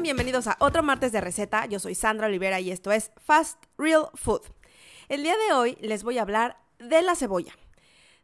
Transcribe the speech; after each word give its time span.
Bienvenidos 0.00 0.48
a 0.48 0.56
otro 0.58 0.82
martes 0.82 1.12
de 1.12 1.20
receta. 1.20 1.66
Yo 1.66 1.78
soy 1.78 1.94
Sandra 1.94 2.26
Olivera 2.26 2.58
y 2.58 2.72
esto 2.72 2.90
es 2.90 3.12
Fast 3.18 3.66
Real 3.78 4.08
Food. 4.14 4.42
El 5.08 5.22
día 5.22 5.36
de 5.36 5.52
hoy 5.52 5.76
les 5.80 6.02
voy 6.02 6.18
a 6.18 6.22
hablar 6.22 6.56
de 6.78 7.02
la 7.02 7.14
cebolla, 7.14 7.52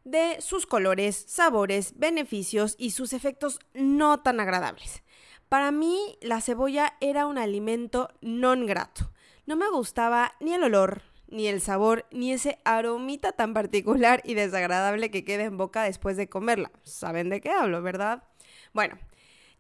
de 0.03 0.41
sus 0.41 0.67
colores, 0.67 1.25
sabores, 1.29 1.97
beneficios 1.97 2.75
y 2.79 2.91
sus 2.91 3.13
efectos 3.13 3.61
no 3.75 4.21
tan 4.21 4.41
agradables. 4.41 5.05
Para 5.49 5.71
mí, 5.71 6.19
la 6.21 6.41
cebolla 6.41 6.95
era 7.01 7.27
un 7.27 7.39
alimento 7.39 8.11
non 8.23 8.67
grato. 8.67 9.13
No 9.47 9.55
me 9.55 9.69
gustaba 9.71 10.35
ni 10.41 10.55
el 10.55 10.65
olor, 10.65 11.03
ni 11.29 11.47
el 11.47 11.61
sabor, 11.61 12.07
ni 12.11 12.33
ese 12.33 12.59
aromita 12.65 13.33
tan 13.33 13.55
particular 13.55 14.21
y 14.25 14.35
desagradable 14.35 15.13
que 15.13 15.25
queda 15.25 15.45
en 15.45 15.57
boca 15.57 15.85
después 15.85 16.17
de 16.17 16.29
comerla. 16.29 16.73
¿Saben 16.83 17.29
de 17.31 17.41
qué 17.41 17.51
hablo, 17.51 17.83
verdad? 17.83 18.25
Bueno, 18.73 18.99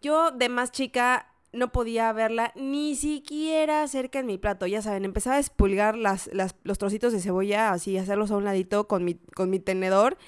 yo 0.00 0.32
de 0.32 0.48
más 0.48 0.72
chica 0.72 1.32
no 1.52 1.72
podía 1.72 2.12
verla 2.12 2.52
ni 2.54 2.94
siquiera 2.94 3.86
cerca 3.88 4.18
en 4.18 4.26
mi 4.26 4.38
plato. 4.38 4.66
Ya 4.66 4.82
saben, 4.82 5.04
empezaba 5.04 5.36
a 5.36 5.40
espulgar 5.40 5.96
las, 5.96 6.30
los 6.32 6.78
trocitos 6.78 7.12
de 7.12 7.20
cebolla, 7.20 7.72
así, 7.72 7.96
hacerlos 7.96 8.30
a 8.30 8.36
un 8.36 8.44
ladito 8.44 8.86
con 8.86 9.04
mi, 9.04 9.14
con 9.14 9.50
mi 9.50 9.58
tenedor. 9.58 10.18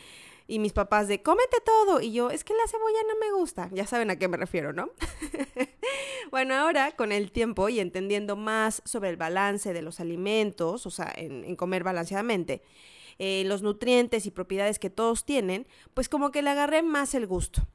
Y 0.47 0.59
mis 0.59 0.73
papás 0.73 1.07
de, 1.07 1.23
cómete 1.23 1.59
todo. 1.65 2.01
Y 2.01 2.13
yo, 2.13 2.31
es 2.31 2.43
que 2.43 2.55
la 2.55 2.67
cebolla 2.67 2.99
no 3.07 3.21
me 3.21 3.39
gusta. 3.39 3.69
Ya 3.73 3.87
saben 3.87 4.11
a 4.11 4.17
qué 4.17 4.27
me 4.27 4.37
refiero, 4.37 4.73
¿no? 4.73 4.91
bueno, 6.33 6.55
ahora 6.57 6.91
con 6.97 7.13
el 7.13 7.31
tiempo 7.31 7.69
y 7.69 7.79
entendiendo 7.79 8.35
más 8.35 8.83
sobre 8.85 9.11
el 9.11 9.17
balance 9.17 9.73
de 9.73 9.83
los 9.83 10.01
alimentos, 10.01 10.87
o 10.87 10.91
sea, 10.91 11.13
en, 11.15 11.55
comer 11.55 11.85
balanceadamente, 11.85 12.63
eh, 13.21 13.45
los 13.47 13.63
nutrientes 13.63 14.27
y 14.27 14.33
propiedades 14.33 14.81
que 14.81 14.91
todos 14.91 15.25
tienen, 15.25 15.69
pues 15.95 16.09
como 16.09 16.33
que 16.33 16.43
le 16.43 16.51
agarré 16.51 16.83
más 16.83 17.15
el 17.15 17.29
gusto. 17.29 17.69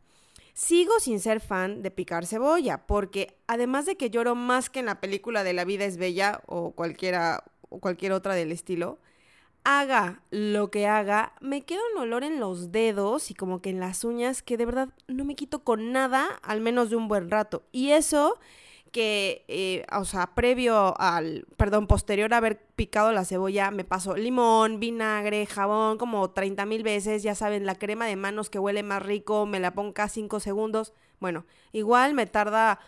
Sigo 0.56 1.02
sin 1.02 1.20
ser 1.20 1.42
fan 1.42 1.82
de 1.82 1.92
picar 1.92 2.26
cebolla, 2.26 2.88
porque 2.88 3.38
además 3.46 3.86
de 3.86 3.98
que 3.98 4.10
lloro 4.10 4.36
más 4.36 4.70
que 4.70 4.80
en 4.80 4.86
la 4.86 5.02
película 5.02 5.44
de 5.44 5.52
La 5.52 5.66
vida 5.66 5.84
es 5.84 5.98
bella 5.98 6.42
o 6.46 6.72
cualquiera 6.72 7.44
o 7.68 7.80
cualquier 7.82 8.14
otra 8.14 8.36
del 8.36 8.54
estilo, 8.54 8.98
haga 9.66 10.22
lo 10.32 10.72
que 10.72 10.88
haga, 10.88 11.34
me 11.42 11.64
queda 11.64 11.82
un 11.94 12.04
olor 12.04 12.24
en 12.24 12.40
los 12.40 12.72
dedos 12.72 13.32
y 13.32 13.34
como 13.34 13.62
que 13.62 13.70
en 13.70 13.82
las 13.82 14.06
uñas 14.06 14.42
que 14.42 14.56
de 14.56 14.66
verdad 14.66 14.90
no 15.08 15.26
me 15.26 15.36
quito 15.36 15.66
con 15.66 15.92
nada, 15.92 16.26
al 16.42 16.62
menos 16.62 16.90
de 16.90 16.96
un 16.96 17.10
buen 17.10 17.30
rato. 17.30 17.64
Y 17.74 17.90
eso 17.92 18.40
que, 18.96 19.44
eh, 19.50 19.86
o 19.92 20.06
sea, 20.06 20.36
previo 20.36 20.98
al, 21.02 21.46
perdón, 21.58 21.86
posterior 21.86 22.34
a 22.34 22.38
haber 22.38 22.66
picado 22.78 23.12
la 23.12 23.26
cebolla, 23.26 23.70
me 23.70 23.84
pasó 23.84 24.16
limón, 24.16 24.80
vinagre, 24.80 25.46
jabón, 25.48 25.98
como 25.98 26.32
30 26.32 26.66
mil 26.66 26.82
veces, 26.82 27.22
ya 27.22 27.36
saben, 27.36 27.66
la 27.66 27.76
crema 27.76 28.06
de 28.06 28.16
manos 28.16 28.50
que 28.50 28.58
huele 28.58 28.84
más 28.84 29.04
rico, 29.04 29.46
me 29.46 29.60
la 29.60 29.74
pongo 29.74 29.94
cada 29.94 30.08
5 30.08 30.40
segundos. 30.40 30.94
Bueno, 31.20 31.46
igual 31.74 32.14
me 32.14 32.26
tarda 32.26 32.80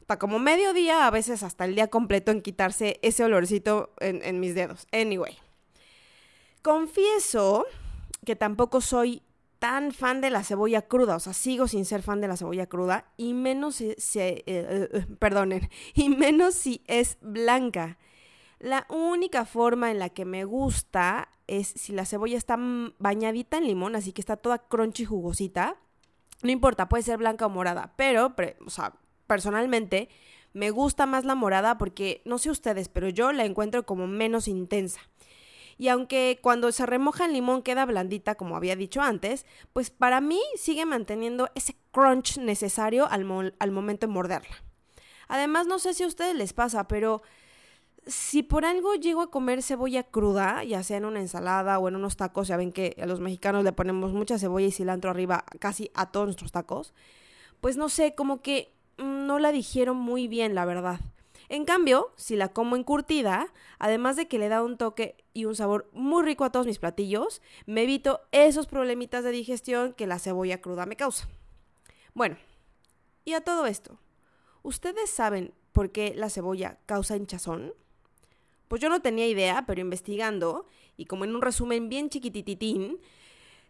hasta 0.00 0.18
como 0.18 0.38
medio 0.38 0.72
día, 0.72 1.06
a 1.06 1.10
veces 1.10 1.42
hasta 1.42 1.66
el 1.66 1.74
día 1.74 1.88
completo 1.88 2.32
en 2.32 2.40
quitarse 2.40 2.98
ese 3.02 3.22
olorcito 3.22 3.92
en, 4.00 4.22
en 4.24 4.40
mis 4.40 4.54
dedos. 4.54 4.86
Anyway, 4.92 5.36
confieso 6.62 7.66
que 8.24 8.34
tampoco 8.34 8.80
soy 8.80 9.22
tan 9.64 9.92
fan 9.92 10.20
de 10.20 10.28
la 10.28 10.44
cebolla 10.44 10.82
cruda, 10.82 11.16
o 11.16 11.20
sea, 11.20 11.32
sigo 11.32 11.68
sin 11.68 11.86
ser 11.86 12.02
fan 12.02 12.20
de 12.20 12.28
la 12.28 12.36
cebolla 12.36 12.66
cruda, 12.66 13.06
y 13.16 13.32
menos 13.32 13.76
si, 13.76 13.88
eh, 14.20 14.44
eh, 14.44 14.44
eh, 14.92 15.06
perdonen, 15.18 15.70
y 15.94 16.10
menos 16.10 16.54
si 16.54 16.82
es 16.86 17.16
blanca. 17.22 17.96
La 18.58 18.86
única 18.90 19.46
forma 19.46 19.90
en 19.90 19.98
la 19.98 20.10
que 20.10 20.26
me 20.26 20.44
gusta 20.44 21.30
es 21.46 21.68
si 21.68 21.94
la 21.94 22.04
cebolla 22.04 22.36
está 22.36 22.58
bañadita 22.98 23.56
en 23.56 23.66
limón, 23.66 23.96
así 23.96 24.12
que 24.12 24.20
está 24.20 24.36
toda 24.36 24.58
crunchy 24.58 25.06
jugosita. 25.06 25.76
No 26.42 26.50
importa, 26.50 26.90
puede 26.90 27.02
ser 27.02 27.16
blanca 27.16 27.46
o 27.46 27.48
morada, 27.48 27.94
pero, 27.96 28.34
o 28.66 28.70
sea, 28.70 28.92
personalmente 29.26 30.10
me 30.52 30.72
gusta 30.72 31.06
más 31.06 31.24
la 31.24 31.36
morada 31.36 31.78
porque, 31.78 32.20
no 32.26 32.36
sé 32.36 32.50
ustedes, 32.50 32.90
pero 32.90 33.08
yo 33.08 33.32
la 33.32 33.46
encuentro 33.46 33.86
como 33.86 34.06
menos 34.08 34.46
intensa. 34.46 35.00
Y 35.78 35.88
aunque 35.88 36.38
cuando 36.42 36.70
se 36.72 36.86
remoja 36.86 37.26
el 37.26 37.32
limón 37.32 37.62
queda 37.62 37.84
blandita, 37.84 38.34
como 38.34 38.56
había 38.56 38.76
dicho 38.76 39.00
antes, 39.00 39.46
pues 39.72 39.90
para 39.90 40.20
mí 40.20 40.40
sigue 40.56 40.86
manteniendo 40.86 41.48
ese 41.54 41.76
crunch 41.90 42.38
necesario 42.38 43.08
al, 43.08 43.24
momento 43.24 44.06
de 44.06 44.12
morderla. 44.12 44.56
Además, 45.28 45.66
no 45.66 45.78
sé 45.78 45.94
si 45.94 46.02
a 46.02 46.06
ustedes 46.06 46.34
les 46.34 46.52
pasa, 46.52 46.86
pero 46.86 47.22
si 48.06 48.42
por 48.42 48.64
algo 48.64 48.94
llego 48.94 49.22
a 49.22 49.30
comer 49.30 49.62
cebolla 49.62 50.02
cruda, 50.02 50.62
ya 50.64 50.82
sea 50.82 50.98
en 50.98 51.06
una 51.06 51.20
ensalada 51.20 51.78
o 51.78 51.88
en 51.88 51.96
unos 51.96 52.16
tacos, 52.16 52.48
ya 52.48 52.56
ven 52.56 52.72
que 52.72 52.96
a 53.00 53.06
los 53.06 53.20
mexicanos 53.20 53.64
le 53.64 53.72
ponemos 53.72 54.12
mucha 54.12 54.38
cebolla 54.38 54.66
y 54.66 54.72
cilantro 54.72 55.10
arriba 55.10 55.44
casi 55.58 55.90
a 55.94 56.10
todos 56.10 56.26
nuestros 56.26 56.52
tacos, 56.52 56.92
pues 57.60 57.76
no 57.76 57.88
sé, 57.88 58.14
como 58.14 58.42
que 58.42 58.74
mm, 58.98 59.26
no 59.26 59.38
la 59.38 59.52
dijeron 59.52 59.96
muy 59.96 60.28
bien, 60.28 60.54
la 60.54 60.66
verdad. 60.66 61.00
En 61.48 61.64
cambio, 61.64 62.12
si 62.16 62.36
la 62.36 62.48
como 62.48 62.76
encurtida, 62.76 63.52
además 63.78 64.16
de 64.16 64.28
que 64.28 64.38
le 64.38 64.48
da 64.48 64.62
un 64.62 64.78
toque 64.78 65.16
y 65.34 65.44
un 65.44 65.54
sabor 65.54 65.88
muy 65.92 66.22
rico 66.22 66.44
a 66.44 66.50
todos 66.50 66.66
mis 66.66 66.78
platillos, 66.78 67.42
me 67.66 67.82
evito 67.82 68.20
esos 68.32 68.66
problemitas 68.66 69.24
de 69.24 69.30
digestión 69.30 69.92
que 69.92 70.06
la 70.06 70.18
cebolla 70.18 70.60
cruda 70.60 70.86
me 70.86 70.96
causa. 70.96 71.28
Bueno, 72.14 72.36
y 73.24 73.34
a 73.34 73.42
todo 73.42 73.66
esto, 73.66 73.98
¿ustedes 74.62 75.10
saben 75.10 75.52
por 75.72 75.92
qué 75.92 76.14
la 76.14 76.30
cebolla 76.30 76.78
causa 76.86 77.16
hinchazón? 77.16 77.74
Pues 78.68 78.80
yo 78.80 78.88
no 78.88 79.02
tenía 79.02 79.26
idea, 79.26 79.64
pero 79.66 79.80
investigando, 79.80 80.66
y 80.96 81.04
como 81.04 81.24
en 81.24 81.34
un 81.34 81.42
resumen 81.42 81.88
bien 81.88 82.08
chiquitititín, 82.08 82.98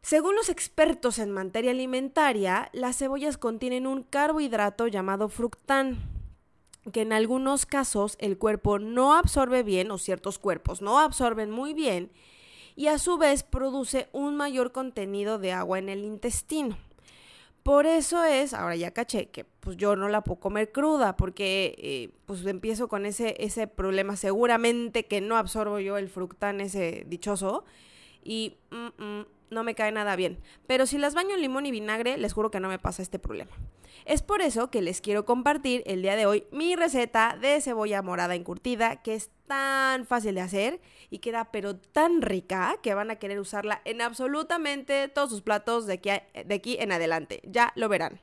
según 0.03 0.37
los 0.37 0.51
expertos 0.51 1.19
en 1.19 1.33
materia 1.33 1.71
alimentaria, 1.71 2.69
las 2.73 2.99
cebollas 2.99 3.39
contienen 3.39 3.87
un 3.87 4.03
carbohidrato 4.03 4.87
llamado 4.87 5.29
fructán 5.29 6.14
que 6.93 7.03
en 7.03 7.13
algunos 7.13 7.67
casos 7.67 8.17
el 8.21 8.39
cuerpo 8.39 8.79
no 8.79 9.15
absorbe 9.15 9.63
bien 9.63 9.91
o 9.91 9.99
ciertos 9.99 10.39
cuerpos 10.39 10.83
no 10.83 10.99
absorben 10.99 11.51
muy 11.51 11.75
bien 11.75 12.11
y 12.77 12.89
a 12.89 12.99
su 12.99 13.19
vez 13.19 13.43
produce 13.43 14.09
un 14.13 14.37
mayor 14.37 14.73
contenido 14.73 15.39
de 15.39 15.53
agua 15.53 15.79
en 15.79 15.89
el 15.89 16.05
intestino. 16.05 16.77
Por 17.63 17.87
eso 17.87 18.25
es, 18.25 18.53
ahora 18.53 18.77
ya 18.77 18.91
caché, 18.91 19.31
que 19.31 19.45
pues 19.45 19.79
yo 19.79 19.97
no 19.97 20.09
la 20.09 20.21
puedo 20.21 20.39
comer 20.39 20.71
cruda 20.71 21.17
porque 21.17 21.75
eh, 21.79 22.11
pues 22.27 22.45
empiezo 22.45 22.89
con 22.89 23.07
ese, 23.07 23.37
ese 23.39 23.67
problema 23.67 24.17
seguramente 24.17 25.07
que 25.07 25.23
no 25.23 25.39
absorbo 25.39 25.79
yo 25.79 25.97
el 25.97 26.11
fructán 26.11 26.61
ese 26.61 27.05
dichoso 27.09 27.65
y 28.25 28.57
mm, 28.71 29.03
mm, 29.03 29.27
no 29.51 29.65
me 29.65 29.75
cae 29.75 29.93
nada 29.93 30.17
bien. 30.17 30.39
Pero 30.67 30.87
si 30.87 30.99
las 30.99 31.15
baño 31.15 31.35
en 31.35 31.43
limón 31.43 31.67
y 31.67 31.71
vinagre, 31.71 32.19
les 32.19 32.33
juro 32.33 32.51
que 32.51 32.61
no 32.61 32.69
me 32.69 32.79
pasa 32.79 33.03
este 33.03 33.19
problema. 33.19 33.53
Es 34.05 34.23
por 34.23 34.43
eso 34.43 34.71
que 34.71 34.83
les 34.83 35.01
quiero 35.01 35.25
compartir 35.25 35.83
el 35.87 36.03
día 36.03 36.17
de 36.17 36.27
hoy 36.27 36.45
mi 36.51 36.77
receta 36.77 37.39
de 37.41 37.61
cebolla 37.61 38.03
morada 38.03 38.35
encurtida, 38.35 39.03
que 39.03 39.15
es 39.15 39.31
tan 39.47 40.05
fácil 40.07 40.35
de 40.35 40.43
hacer 40.43 40.81
y 41.09 41.19
queda 41.19 41.51
pero 41.51 41.77
tan 41.77 42.21
rica 42.21 42.77
que 42.83 42.95
van 42.95 43.11
a 43.11 43.17
querer 43.17 43.39
usarla 43.39 43.81
en 43.85 44.03
absolutamente 44.03 45.09
todos 45.09 45.31
sus 45.31 45.43
platos 45.43 45.87
de 45.87 45.95
aquí, 45.95 46.11
de 46.45 46.55
aquí 46.55 46.77
en 46.81 46.93
adelante. 46.93 47.41
Ya 47.45 47.73
lo 47.77 47.89
verán. 47.89 48.21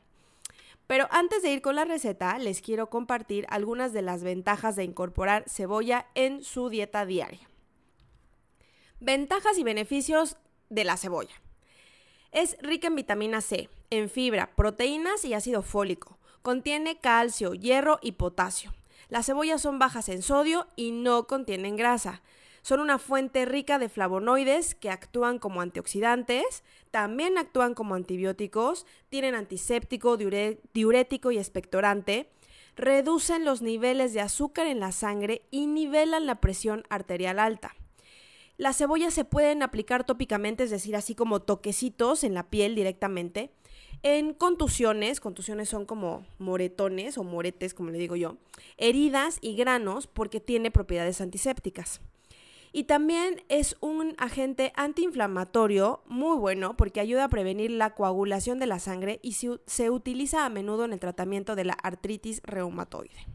Pero 0.85 1.07
antes 1.09 1.41
de 1.41 1.51
ir 1.51 1.61
con 1.61 1.75
la 1.75 1.85
receta, 1.85 2.37
les 2.37 2.61
quiero 2.61 2.89
compartir 2.89 3.45
algunas 3.49 3.93
de 3.93 4.01
las 4.01 4.23
ventajas 4.23 4.75
de 4.75 4.83
incorporar 4.83 5.45
cebolla 5.47 6.07
en 6.15 6.43
su 6.43 6.69
dieta 6.69 7.05
diaria. 7.05 7.50
Ventajas 9.03 9.57
y 9.57 9.63
beneficios 9.63 10.37
de 10.69 10.83
la 10.83 10.95
cebolla. 10.95 11.33
Es 12.31 12.55
rica 12.61 12.85
en 12.85 12.95
vitamina 12.95 13.41
C, 13.41 13.67
en 13.89 14.11
fibra, 14.11 14.51
proteínas 14.55 15.25
y 15.25 15.33
ácido 15.33 15.63
fólico. 15.63 16.19
Contiene 16.43 16.99
calcio, 16.99 17.55
hierro 17.55 17.97
y 18.03 18.11
potasio. 18.11 18.75
Las 19.09 19.25
cebollas 19.25 19.59
son 19.59 19.79
bajas 19.79 20.07
en 20.07 20.21
sodio 20.21 20.67
y 20.75 20.91
no 20.91 21.25
contienen 21.25 21.77
grasa. 21.77 22.21
Son 22.61 22.79
una 22.79 22.99
fuente 22.99 23.45
rica 23.45 23.79
de 23.79 23.89
flavonoides 23.89 24.75
que 24.75 24.91
actúan 24.91 25.39
como 25.39 25.61
antioxidantes, 25.61 26.63
también 26.91 27.39
actúan 27.39 27.73
como 27.73 27.95
antibióticos, 27.95 28.85
tienen 29.09 29.33
antiséptico, 29.33 30.15
diurético 30.15 31.31
y 31.31 31.39
expectorante, 31.39 32.29
reducen 32.75 33.45
los 33.45 33.63
niveles 33.63 34.13
de 34.13 34.21
azúcar 34.21 34.67
en 34.67 34.79
la 34.79 34.91
sangre 34.91 35.41
y 35.49 35.65
nivelan 35.65 36.27
la 36.27 36.39
presión 36.39 36.83
arterial 36.91 37.39
alta. 37.39 37.75
Las 38.61 38.77
cebollas 38.77 39.15
se 39.15 39.25
pueden 39.25 39.63
aplicar 39.63 40.03
tópicamente, 40.03 40.65
es 40.65 40.69
decir, 40.69 40.95
así 40.95 41.15
como 41.15 41.39
toquecitos 41.39 42.23
en 42.23 42.35
la 42.35 42.51
piel 42.51 42.75
directamente. 42.75 43.49
En 44.03 44.35
contusiones, 44.35 45.19
contusiones 45.19 45.67
son 45.67 45.87
como 45.87 46.27
moretones 46.37 47.17
o 47.17 47.23
moretes, 47.23 47.73
como 47.73 47.89
le 47.89 47.97
digo 47.97 48.15
yo, 48.15 48.37
heridas 48.77 49.39
y 49.41 49.55
granos 49.55 50.05
porque 50.05 50.39
tiene 50.39 50.69
propiedades 50.69 51.21
antisépticas. 51.21 52.01
Y 52.71 52.83
también 52.83 53.41
es 53.49 53.77
un 53.79 54.13
agente 54.19 54.73
antiinflamatorio 54.75 56.03
muy 56.05 56.37
bueno 56.37 56.77
porque 56.77 56.99
ayuda 56.99 57.23
a 57.23 57.29
prevenir 57.29 57.71
la 57.71 57.95
coagulación 57.95 58.59
de 58.59 58.67
la 58.67 58.77
sangre 58.77 59.19
y 59.23 59.31
se, 59.65 59.89
utiliza 59.89 60.45
a 60.45 60.49
menudo 60.49 60.85
en 60.85 60.93
el 60.93 60.99
tratamiento 60.99 61.55
de 61.55 61.65
la 61.65 61.73
artritis 61.73 62.43
reumatoide. 62.43 63.25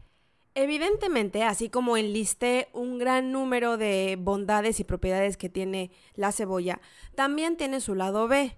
Evidentemente, 0.59 1.43
así 1.43 1.69
como 1.69 1.97
enlisté 1.97 2.67
un 2.73 2.97
gran 2.97 3.31
número 3.31 3.77
de 3.77 4.17
bondades 4.19 4.79
y 4.79 4.83
propiedades 4.83 5.37
que 5.37 5.49
tiene 5.49 5.91
la 6.15 6.31
cebolla, 6.31 6.81
también 7.13 7.57
tiene 7.57 7.79
su 7.79 7.93
lado 7.93 8.27
B. 8.27 8.57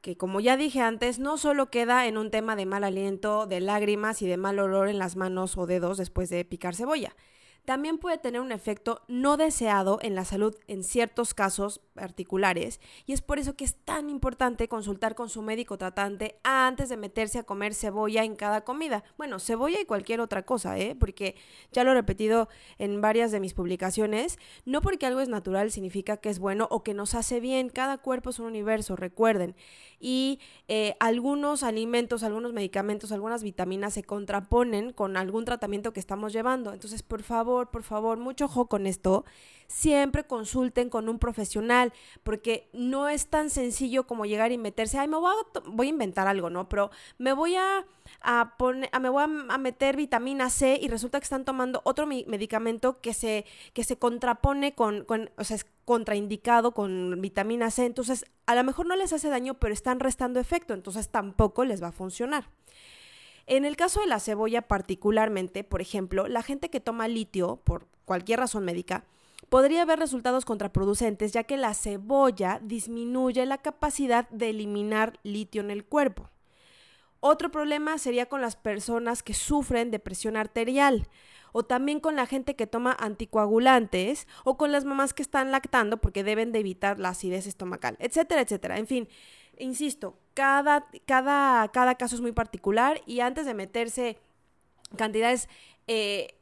que 0.00 0.16
como 0.16 0.40
ya 0.40 0.56
dije 0.56 0.80
antes, 0.80 1.20
no 1.20 1.38
solo 1.38 1.70
queda 1.70 2.08
en 2.08 2.18
un 2.18 2.32
tema 2.32 2.56
de 2.56 2.66
mal 2.66 2.82
aliento, 2.82 3.46
de 3.46 3.60
lágrimas 3.60 4.20
y 4.20 4.26
de 4.26 4.36
mal 4.36 4.58
olor 4.58 4.88
en 4.88 4.98
las 4.98 5.14
manos 5.14 5.56
o 5.56 5.66
dedos 5.66 5.96
después 5.96 6.28
de 6.28 6.44
picar 6.44 6.74
cebolla 6.74 7.14
también 7.68 7.98
puede 7.98 8.16
tener 8.16 8.40
un 8.40 8.50
efecto 8.50 9.02
no 9.08 9.36
deseado 9.36 9.98
en 10.00 10.14
la 10.14 10.24
salud 10.24 10.56
en 10.68 10.82
ciertos 10.82 11.34
casos 11.34 11.82
particulares 11.92 12.80
y 13.04 13.12
es 13.12 13.20
por 13.20 13.38
eso 13.38 13.56
que 13.56 13.66
es 13.66 13.74
tan 13.74 14.08
importante 14.08 14.68
consultar 14.68 15.14
con 15.14 15.28
su 15.28 15.42
médico 15.42 15.76
tratante 15.76 16.40
antes 16.44 16.88
de 16.88 16.96
meterse 16.96 17.38
a 17.38 17.42
comer 17.42 17.74
cebolla 17.74 18.24
en 18.24 18.36
cada 18.36 18.62
comida. 18.62 19.04
Bueno, 19.18 19.38
cebolla 19.38 19.78
y 19.82 19.84
cualquier 19.84 20.22
otra 20.22 20.46
cosa, 20.46 20.78
¿eh? 20.78 20.96
porque 20.98 21.36
ya 21.70 21.84
lo 21.84 21.90
he 21.90 21.94
repetido 21.94 22.48
en 22.78 23.02
varias 23.02 23.32
de 23.32 23.40
mis 23.40 23.52
publicaciones, 23.52 24.38
no 24.64 24.80
porque 24.80 25.04
algo 25.04 25.20
es 25.20 25.28
natural 25.28 25.70
significa 25.70 26.16
que 26.16 26.30
es 26.30 26.38
bueno 26.38 26.68
o 26.70 26.82
que 26.82 26.94
nos 26.94 27.14
hace 27.14 27.38
bien, 27.38 27.68
cada 27.68 27.98
cuerpo 27.98 28.30
es 28.30 28.38
un 28.38 28.46
universo, 28.46 28.96
recuerden. 28.96 29.54
Y 30.00 30.40
eh, 30.68 30.94
algunos 31.00 31.62
alimentos, 31.62 32.22
algunos 32.22 32.52
medicamentos, 32.52 33.10
algunas 33.10 33.42
vitaminas 33.42 33.94
se 33.94 34.04
contraponen 34.04 34.92
con 34.92 35.16
algún 35.16 35.44
tratamiento 35.44 35.92
que 35.92 36.00
estamos 36.00 36.32
llevando. 36.32 36.72
Entonces, 36.72 37.02
por 37.02 37.22
favor, 37.22 37.70
por 37.70 37.82
favor, 37.82 38.18
mucho 38.18 38.44
ojo 38.44 38.66
con 38.66 38.86
esto. 38.86 39.24
Siempre 39.66 40.24
consulten 40.24 40.88
con 40.88 41.08
un 41.08 41.18
profesional, 41.18 41.92
porque 42.22 42.70
no 42.72 43.08
es 43.08 43.26
tan 43.26 43.50
sencillo 43.50 44.06
como 44.06 44.24
llegar 44.24 44.50
y 44.50 44.56
meterse, 44.58 44.98
ay, 44.98 45.08
me 45.08 45.18
voy 45.18 45.30
a, 45.30 45.60
voy 45.66 45.88
a 45.88 45.90
inventar 45.90 46.26
algo, 46.26 46.48
¿no? 46.48 46.68
Pero 46.68 46.90
me 47.18 47.34
voy 47.34 47.56
a, 47.56 47.84
poner, 48.56 48.88
me 48.98 49.10
voy 49.10 49.24
a, 49.24 49.58
meter 49.58 49.96
vitamina 49.96 50.48
C 50.48 50.78
y 50.80 50.88
resulta 50.88 51.20
que 51.20 51.24
están 51.24 51.44
tomando 51.44 51.82
otro 51.84 52.06
medicamento 52.06 53.00
que 53.00 53.12
se, 53.12 53.44
que 53.74 53.84
se 53.84 53.98
contrapone 53.98 54.74
con, 54.74 55.04
con, 55.04 55.30
o 55.36 55.44
sea, 55.44 55.58
contraindicado 55.88 56.72
con 56.72 57.18
vitamina 57.22 57.70
C. 57.70 57.86
Entonces, 57.86 58.26
a 58.44 58.54
lo 58.54 58.62
mejor 58.62 58.84
no 58.84 58.94
les 58.94 59.14
hace 59.14 59.30
daño, 59.30 59.54
pero 59.54 59.72
están 59.72 60.00
restando 60.00 60.38
efecto, 60.38 60.74
entonces 60.74 61.08
tampoco 61.08 61.64
les 61.64 61.82
va 61.82 61.88
a 61.88 61.92
funcionar. 61.92 62.50
En 63.46 63.64
el 63.64 63.74
caso 63.74 64.00
de 64.00 64.06
la 64.06 64.20
cebolla 64.20 64.68
particularmente, 64.68 65.64
por 65.64 65.80
ejemplo, 65.80 66.28
la 66.28 66.42
gente 66.42 66.68
que 66.68 66.80
toma 66.80 67.08
litio 67.08 67.56
por 67.64 67.86
cualquier 68.04 68.40
razón 68.40 68.66
médica, 68.66 69.06
podría 69.48 69.80
haber 69.80 69.98
resultados 69.98 70.44
contraproducentes 70.44 71.32
ya 71.32 71.44
que 71.44 71.56
la 71.56 71.72
cebolla 71.72 72.60
disminuye 72.62 73.46
la 73.46 73.56
capacidad 73.56 74.28
de 74.28 74.50
eliminar 74.50 75.18
litio 75.22 75.62
en 75.62 75.70
el 75.70 75.86
cuerpo. 75.86 76.28
Otro 77.20 77.50
problema 77.50 77.96
sería 77.96 78.26
con 78.26 78.42
las 78.42 78.56
personas 78.56 79.22
que 79.22 79.32
sufren 79.32 79.90
de 79.90 80.00
presión 80.00 80.36
arterial 80.36 81.08
o 81.52 81.64
también 81.64 82.00
con 82.00 82.16
la 82.16 82.26
gente 82.26 82.56
que 82.56 82.66
toma 82.66 82.96
anticoagulantes 82.98 84.26
o 84.44 84.56
con 84.56 84.72
las 84.72 84.84
mamás 84.84 85.14
que 85.14 85.22
están 85.22 85.50
lactando 85.50 85.98
porque 85.98 86.24
deben 86.24 86.52
de 86.52 86.60
evitar 86.60 86.98
la 86.98 87.10
acidez 87.10 87.46
estomacal, 87.46 87.96
etcétera, 88.00 88.40
etcétera. 88.40 88.78
En 88.78 88.86
fin, 88.86 89.08
insisto, 89.58 90.18
cada, 90.34 90.86
cada, 91.06 91.68
cada 91.68 91.94
caso 91.96 92.14
es 92.14 92.20
muy 92.20 92.32
particular 92.32 93.00
y 93.06 93.20
antes 93.20 93.46
de 93.46 93.54
meterse 93.54 94.18
cantidades 94.96 95.48
eh, 95.86 96.34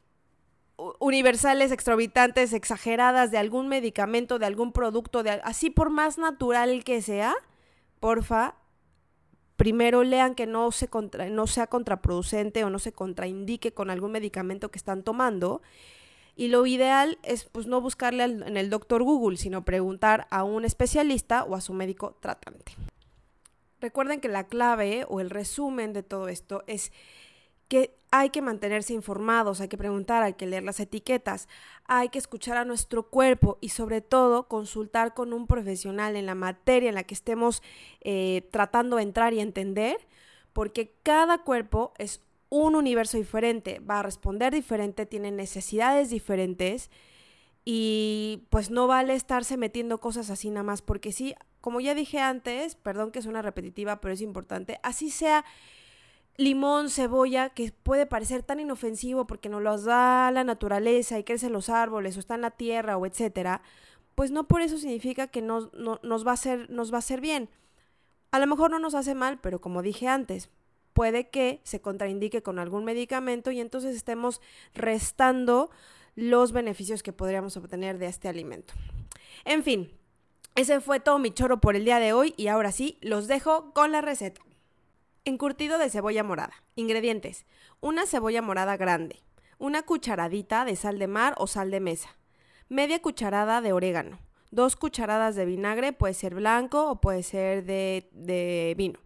universales, 0.99 1.71
exorbitantes, 1.71 2.53
exageradas 2.53 3.31
de 3.31 3.37
algún 3.37 3.67
medicamento, 3.67 4.39
de 4.39 4.45
algún 4.45 4.71
producto, 4.71 5.23
de, 5.23 5.41
así 5.43 5.69
por 5.69 5.89
más 5.89 6.17
natural 6.17 6.83
que 6.83 7.01
sea, 7.01 7.35
porfa, 7.99 8.55
primero 9.57 10.03
lean 10.03 10.35
que 10.35 10.45
no, 10.45 10.71
se 10.71 10.89
no 11.31 11.47
sea 11.47 11.67
contraproducente 11.67 12.63
o 12.63 12.69
no 12.69 12.79
se 12.79 12.93
contraindique 12.93 13.73
con 13.73 13.89
algún 13.89 14.11
medicamento 14.11 14.69
que 14.69 14.77
están 14.77 15.03
tomando. 15.03 15.61
Y 16.35 16.49
lo 16.49 16.65
ideal 16.67 17.17
es 17.23 17.45
pues 17.45 17.65
no 17.65 17.81
buscarle 17.81 18.23
en 18.23 18.57
el 18.57 18.69
doctor 18.69 19.01
Google, 19.03 19.37
sino 19.37 19.65
preguntar 19.65 20.27
a 20.29 20.43
un 20.43 20.63
especialista 20.63 21.43
o 21.43 21.55
a 21.55 21.61
su 21.61 21.73
médico 21.73 22.15
tratante. 22.21 22.73
Recuerden 23.81 24.21
que 24.21 24.27
la 24.27 24.45
clave 24.45 25.05
o 25.09 25.19
el 25.19 25.31
resumen 25.31 25.93
de 25.93 26.03
todo 26.03 26.29
esto 26.29 26.63
es 26.67 26.91
que 27.67 27.96
hay 28.11 28.29
que 28.29 28.41
mantenerse 28.41 28.93
informados, 28.93 29.59
hay 29.59 29.67
que 29.67 29.77
preguntar, 29.77 30.23
hay 30.23 30.33
que 30.33 30.45
leer 30.45 30.63
las 30.63 30.79
etiquetas, 30.79 31.47
hay 31.85 32.09
que 32.09 32.19
escuchar 32.19 32.57
a 32.57 32.65
nuestro 32.65 33.09
cuerpo 33.09 33.57
y 33.59 33.69
sobre 33.69 34.01
todo 34.01 34.47
consultar 34.47 35.13
con 35.13 35.33
un 35.33 35.45
profesional 35.45 36.15
en 36.15 36.25
la 36.25 36.35
materia 36.35 36.89
en 36.89 36.95
la 36.95 37.03
que 37.03 37.13
estemos 37.13 37.61
eh, 38.01 38.47
tratando 38.51 38.95
de 38.95 39.03
entrar 39.03 39.33
y 39.33 39.41
entender, 39.41 39.97
porque 40.53 40.93
cada 41.03 41.39
cuerpo 41.39 41.93
es 41.97 42.21
un 42.49 42.75
universo 42.75 43.17
diferente, 43.17 43.79
va 43.79 43.99
a 43.99 44.03
responder 44.03 44.53
diferente, 44.53 45.05
tiene 45.05 45.31
necesidades 45.31 46.09
diferentes 46.09 46.89
y 47.65 48.45
pues 48.49 48.71
no 48.71 48.87
vale 48.87 49.15
estarse 49.15 49.57
metiendo 49.57 49.99
cosas 49.99 50.29
así 50.29 50.49
nada 50.49 50.63
más, 50.63 50.81
porque 50.81 51.11
sí, 51.11 51.35
como 51.59 51.81
ya 51.81 51.93
dije 51.93 52.19
antes, 52.19 52.75
perdón 52.75 53.11
que 53.11 53.21
suena 53.21 53.41
repetitiva, 53.41 53.99
pero 53.99 54.13
es 54.13 54.21
importante, 54.21 54.79
así 54.83 55.09
sea 55.09 55.43
limón, 56.37 56.89
cebolla, 56.89 57.49
que 57.49 57.71
puede 57.71 58.05
parecer 58.05 58.43
tan 58.43 58.59
inofensivo 58.59 59.25
porque 59.25 59.49
nos 59.49 59.61
los 59.61 59.83
da 59.83 60.31
la 60.31 60.43
naturaleza 60.43 61.17
y 61.17 61.23
crecen 61.23 61.51
los 61.51 61.69
árboles 61.69 62.15
o 62.15 62.19
está 62.19 62.35
en 62.35 62.41
la 62.41 62.51
tierra 62.51 62.97
o 62.97 63.05
etcétera, 63.05 63.61
pues 64.15 64.31
no 64.31 64.47
por 64.47 64.61
eso 64.61 64.77
significa 64.77 65.27
que 65.27 65.41
nos, 65.41 65.73
nos, 65.73 66.25
va 66.25 66.31
a 66.31 66.33
hacer, 66.35 66.69
nos 66.69 66.91
va 66.91 66.97
a 66.97 66.99
hacer 66.99 67.21
bien. 67.21 67.49
A 68.31 68.39
lo 68.39 68.47
mejor 68.47 68.71
no 68.71 68.79
nos 68.79 68.93
hace 68.93 69.15
mal, 69.15 69.39
pero 69.39 69.61
como 69.61 69.81
dije 69.81 70.07
antes, 70.07 70.49
puede 70.93 71.29
que 71.29 71.61
se 71.63 71.81
contraindique 71.81 72.43
con 72.43 72.59
algún 72.59 72.85
medicamento 72.85 73.51
y 73.51 73.59
entonces 73.59 73.95
estemos 73.95 74.41
restando 74.73 75.69
los 76.15 76.51
beneficios 76.51 77.03
que 77.03 77.13
podríamos 77.13 77.57
obtener 77.57 77.99
de 77.99 78.07
este 78.07 78.27
alimento. 78.27 78.73
En 79.45 79.63
fin, 79.63 79.91
ese 80.55 80.81
fue 80.81 80.99
todo 80.99 81.19
mi 81.19 81.31
choro 81.31 81.61
por 81.61 81.75
el 81.75 81.85
día 81.85 81.99
de 81.99 82.13
hoy 82.13 82.33
y 82.37 82.47
ahora 82.47 82.71
sí, 82.71 82.97
los 83.01 83.27
dejo 83.27 83.71
con 83.73 83.91
la 83.91 84.01
receta. 84.01 84.41
Encurtido 85.27 85.77
de 85.77 85.89
cebolla 85.89 86.23
morada. 86.23 86.53
Ingredientes. 86.75 87.45
Una 87.81 88.05
cebolla 88.05 88.41
morada 88.41 88.77
grande. 88.77 89.21
Una 89.57 89.83
cucharadita 89.83 90.63
de 90.63 90.77
sal 90.77 90.99
de 90.99 91.07
mar 91.07 91.35
o 91.37 91.47
sal 91.47 91.69
de 91.69 91.81
mesa. 91.81 92.15
Media 92.69 93.01
cucharada 93.01 93.59
de 93.59 93.73
orégano. 93.73 94.19
Dos 94.51 94.77
cucharadas 94.77 95.35
de 95.35 95.43
vinagre, 95.43 95.91
puede 95.91 96.13
ser 96.13 96.33
blanco 96.33 96.89
o 96.89 97.01
puede 97.01 97.23
ser 97.23 97.65
de, 97.65 98.73
vino. 98.77 99.01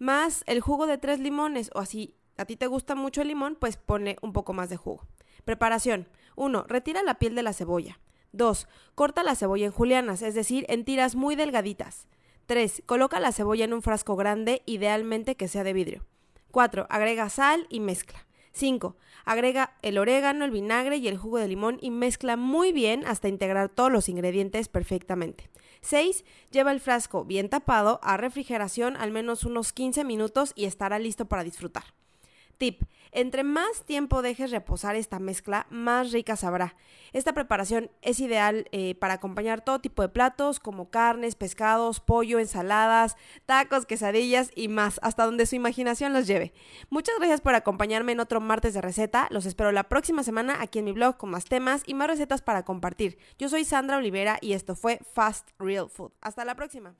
Más 0.00 0.42
el 0.48 0.60
jugo 0.60 0.88
de 0.88 0.98
tres 0.98 1.20
limones 1.20 1.70
o 1.76 1.78
así 1.78 2.16
a 2.36 2.44
ti 2.44 2.56
te 2.56 2.66
gusta 2.66 2.96
mucho 2.96 3.22
el 3.22 3.28
limón, 3.28 3.54
pues 3.54 3.76
pone 3.76 4.16
un 4.20 4.32
poco 4.32 4.52
más 4.54 4.68
de 4.68 4.76
jugo. 4.76 5.06
Preparación. 5.44 6.08
1. 6.34 6.64
Retira 6.66 7.04
la 7.04 7.20
piel 7.20 7.36
de 7.36 7.44
la 7.44 7.52
cebolla. 7.52 8.00
2. 8.32 8.66
Corta 8.96 9.22
la 9.22 9.36
cebolla 9.36 9.66
en 9.66 9.72
julianas, 9.72 10.22
es 10.22 10.34
decir, 10.34 10.66
en 10.68 10.84
tiras 10.84 11.14
muy 11.14 11.36
delgaditas. 11.36 12.08
3. 12.46 12.82
Coloca 12.86 13.20
la 13.20 13.32
cebolla 13.32 13.64
en 13.64 13.72
un 13.72 13.82
frasco 13.82 14.16
grande, 14.16 14.62
idealmente 14.66 15.36
que 15.36 15.48
sea 15.48 15.64
de 15.64 15.72
vidrio. 15.72 16.04
4. 16.50 16.86
Agrega 16.90 17.28
sal 17.28 17.66
y 17.70 17.80
mezcla. 17.80 18.26
5. 18.52 18.96
Agrega 19.24 19.76
el 19.82 19.98
orégano, 19.98 20.44
el 20.44 20.50
vinagre 20.50 20.98
y 20.98 21.08
el 21.08 21.16
jugo 21.16 21.38
de 21.38 21.48
limón 21.48 21.78
y 21.80 21.90
mezcla 21.90 22.36
muy 22.36 22.72
bien 22.72 23.06
hasta 23.06 23.28
integrar 23.28 23.68
todos 23.68 23.90
los 23.90 24.08
ingredientes 24.08 24.68
perfectamente. 24.68 25.48
6. 25.80 26.24
Lleva 26.50 26.72
el 26.72 26.80
frasco 26.80 27.24
bien 27.24 27.48
tapado 27.48 27.98
a 28.02 28.16
refrigeración 28.16 28.96
al 28.96 29.10
menos 29.10 29.44
unos 29.44 29.72
15 29.72 30.04
minutos 30.04 30.52
y 30.54 30.66
estará 30.66 30.98
listo 30.98 31.26
para 31.26 31.44
disfrutar. 31.44 31.84
Tip. 32.58 32.82
Entre 33.14 33.44
más 33.44 33.84
tiempo 33.84 34.22
dejes 34.22 34.50
reposar 34.50 34.96
esta 34.96 35.18
mezcla, 35.18 35.66
más 35.68 36.12
rica 36.12 36.34
sabrá. 36.34 36.76
Esta 37.12 37.34
preparación 37.34 37.90
es 38.00 38.20
ideal 38.20 38.68
eh, 38.72 38.94
para 38.94 39.14
acompañar 39.14 39.62
todo 39.62 39.80
tipo 39.80 40.00
de 40.00 40.08
platos 40.08 40.60
como 40.60 40.88
carnes, 40.88 41.34
pescados, 41.34 42.00
pollo, 42.00 42.38
ensaladas, 42.38 43.16
tacos, 43.44 43.84
quesadillas 43.84 44.50
y 44.54 44.68
más, 44.68 44.98
hasta 45.02 45.26
donde 45.26 45.44
su 45.44 45.56
imaginación 45.56 46.14
los 46.14 46.26
lleve. 46.26 46.54
Muchas 46.88 47.16
gracias 47.18 47.42
por 47.42 47.54
acompañarme 47.54 48.12
en 48.12 48.20
otro 48.20 48.40
martes 48.40 48.72
de 48.72 48.80
receta. 48.80 49.28
Los 49.30 49.44
espero 49.44 49.72
la 49.72 49.90
próxima 49.90 50.22
semana 50.22 50.62
aquí 50.62 50.78
en 50.78 50.86
mi 50.86 50.92
blog 50.92 51.18
con 51.18 51.28
más 51.30 51.44
temas 51.44 51.82
y 51.84 51.92
más 51.92 52.08
recetas 52.08 52.40
para 52.40 52.64
compartir. 52.64 53.18
Yo 53.38 53.50
soy 53.50 53.66
Sandra 53.66 53.98
Olivera 53.98 54.38
y 54.40 54.54
esto 54.54 54.74
fue 54.74 55.00
Fast 55.12 55.50
Real 55.58 55.90
Food. 55.90 56.12
Hasta 56.22 56.46
la 56.46 56.54
próxima. 56.54 56.94